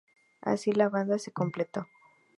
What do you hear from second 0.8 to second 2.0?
banda se completó.